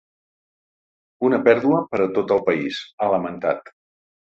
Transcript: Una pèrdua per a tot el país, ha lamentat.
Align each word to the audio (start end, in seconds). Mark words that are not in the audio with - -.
Una 1.29 1.39
pèrdua 1.49 1.83
per 1.93 2.01
a 2.07 2.09
tot 2.17 2.35
el 2.39 2.43
país, 2.51 2.83
ha 3.07 3.13
lamentat. 3.17 3.75